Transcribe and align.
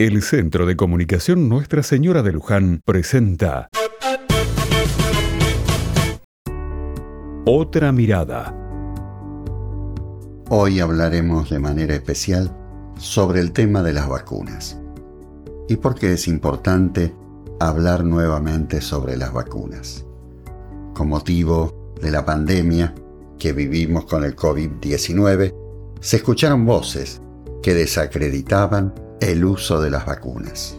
El 0.00 0.22
Centro 0.22 0.64
de 0.64 0.76
Comunicación 0.76 1.48
Nuestra 1.48 1.82
Señora 1.82 2.22
de 2.22 2.30
Luján 2.30 2.82
presenta 2.84 3.68
Otra 7.44 7.90
mirada. 7.90 8.54
Hoy 10.50 10.78
hablaremos 10.78 11.50
de 11.50 11.58
manera 11.58 11.96
especial 11.96 12.56
sobre 12.96 13.40
el 13.40 13.50
tema 13.50 13.82
de 13.82 13.92
las 13.92 14.08
vacunas 14.08 14.78
y 15.68 15.74
por 15.74 15.96
qué 15.96 16.12
es 16.12 16.28
importante 16.28 17.12
hablar 17.58 18.04
nuevamente 18.04 18.80
sobre 18.80 19.16
las 19.16 19.32
vacunas. 19.32 20.06
Con 20.94 21.08
motivo 21.08 21.92
de 22.00 22.12
la 22.12 22.24
pandemia 22.24 22.94
que 23.36 23.52
vivimos 23.52 24.04
con 24.04 24.22
el 24.22 24.36
COVID-19, 24.36 25.52
se 25.98 26.18
escucharon 26.18 26.64
voces 26.64 27.20
que 27.64 27.74
desacreditaban 27.74 29.07
el 29.20 29.44
uso 29.44 29.80
de 29.80 29.90
las 29.90 30.06
vacunas. 30.06 30.76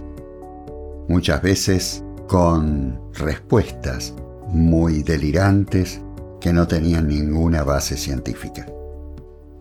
Muchas 1.08 1.42
veces 1.42 2.04
con 2.28 3.00
respuestas 3.14 4.14
muy 4.48 5.04
delirantes 5.04 6.02
que 6.40 6.54
no 6.54 6.68
tenían 6.68 7.08
ninguna 7.08 7.64
base 7.64 7.98
científica. 7.98 8.66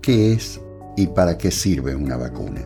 ¿Qué 0.01 0.33
es 0.33 0.61
y 0.97 1.09
para 1.09 1.39
qué 1.39 1.51
sirve 1.51 1.95
una 1.95 2.17
vacuna? 2.17 2.61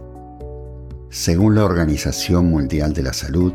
Según 1.08 1.54
la 1.54 1.64
Organización 1.64 2.46
Mundial 2.46 2.92
de 2.92 3.02
la 3.02 3.12
Salud, 3.12 3.52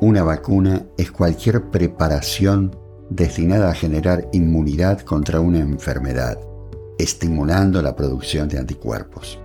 una 0.00 0.22
vacuna 0.22 0.86
es 0.96 1.10
cualquier 1.10 1.70
preparación 1.70 2.76
destinada 3.10 3.70
a 3.70 3.74
generar 3.74 4.28
inmunidad 4.32 5.00
contra 5.00 5.40
una 5.40 5.60
enfermedad, 5.60 6.38
estimulando 6.98 7.82
la 7.82 7.94
producción 7.94 8.48
de 8.48 8.58
anticuerpos. 8.58 9.38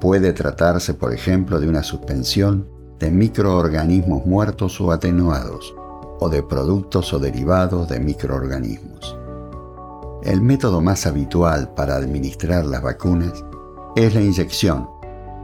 Puede 0.00 0.32
tratarse, 0.32 0.94
por 0.94 1.14
ejemplo, 1.14 1.60
de 1.60 1.68
una 1.68 1.82
suspensión 1.82 2.68
de 2.98 3.10
microorganismos 3.10 4.26
muertos 4.26 4.80
o 4.80 4.90
atenuados, 4.92 5.74
o 6.20 6.28
de 6.28 6.42
productos 6.42 7.12
o 7.12 7.18
derivados 7.18 7.88
de 7.88 8.00
microorganismos. 8.00 9.16
El 10.22 10.40
método 10.40 10.80
más 10.80 11.06
habitual 11.06 11.74
para 11.74 11.96
administrar 11.96 12.64
las 12.64 12.82
vacunas 12.82 13.44
es 13.96 14.14
la 14.14 14.20
inyección, 14.20 14.88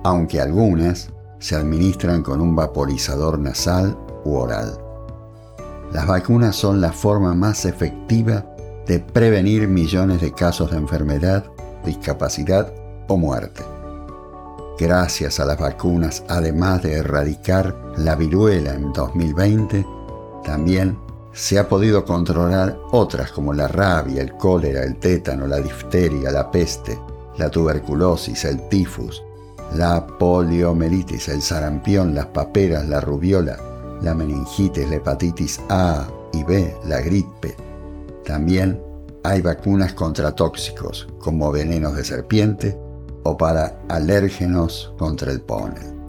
aunque 0.05 0.41
algunas 0.41 1.11
se 1.39 1.57
administran 1.57 2.23
con 2.23 2.41
un 2.41 2.55
vaporizador 2.57 3.39
nasal 3.39 3.97
u 4.25 4.37
oral. 4.37 4.79
Las 5.93 6.07
vacunas 6.07 6.57
son 6.57 6.81
la 6.81 6.93
forma 6.93 7.35
más 7.35 7.65
efectiva 7.65 8.47
de 8.87 9.01
prevenir 9.01 9.69
millones 9.69 10.21
de 10.21 10.33
casos 10.33 10.71
de 10.71 10.79
enfermedad, 10.79 11.45
discapacidad 11.85 12.73
o 13.09 13.17
muerte 13.17 13.63
gracias 14.81 15.39
a 15.39 15.45
las 15.45 15.59
vacunas, 15.59 16.25
además 16.29 16.83
de 16.83 16.95
erradicar 16.95 17.77
la 17.99 18.17
viruela 18.17 18.73
en 18.73 18.93
2020, 18.95 19.87
también 20.43 20.99
se 21.33 21.59
ha 21.59 21.69
podido 21.69 22.07
controlar 22.07 22.79
otras 22.91 23.31
como 23.31 23.53
la 23.53 23.69
rabia, 23.69 24.23
el 24.23 24.33
cólera, 24.39 24.83
el 24.83 24.97
tétano, 24.97 25.47
la 25.47 25.59
difteria, 25.59 26.31
la 26.31 26.51
peste, 26.51 26.99
la 27.37 27.51
tuberculosis, 27.51 28.47
el 28.47 28.69
tifus, 28.71 29.23
la 29.75 30.07
poliomielitis, 30.07 31.29
el 31.29 31.43
sarampión, 31.43 32.15
las 32.15 32.27
paperas, 32.27 32.89
la 32.89 33.01
rubiola, 33.01 33.59
la 34.01 34.15
meningitis, 34.15 34.89
la 34.89 34.97
hepatitis 34.97 35.61
A 35.69 36.09
y 36.33 36.43
B, 36.43 36.75
la 36.87 37.03
gripe. 37.03 37.55
También 38.25 38.83
hay 39.25 39.43
vacunas 39.43 39.93
contra 39.93 40.35
tóxicos 40.35 41.07
como 41.19 41.53
venenos 41.53 41.95
de 41.95 42.05
serpiente, 42.05 42.79
o 43.25 43.37
para 43.37 43.79
alérgenos 43.89 44.93
contra 44.99 45.33
el 45.33 45.41
polen. 45.41 46.01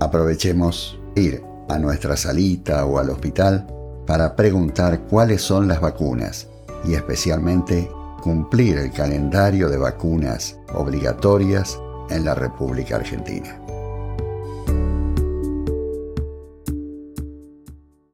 Aprovechemos 0.00 0.98
ir 1.14 1.42
a 1.68 1.78
nuestra 1.78 2.16
salita 2.16 2.84
o 2.84 2.98
al 2.98 3.10
hospital 3.10 3.66
para 4.06 4.34
preguntar 4.34 5.02
cuáles 5.02 5.42
son 5.42 5.68
las 5.68 5.80
vacunas 5.80 6.48
y 6.84 6.94
especialmente 6.94 7.90
cumplir 8.22 8.78
el 8.78 8.92
calendario 8.92 9.68
de 9.68 9.78
vacunas 9.78 10.56
obligatorias 10.74 11.78
en 12.10 12.24
la 12.24 12.34
República 12.34 12.96
Argentina. 12.96 13.58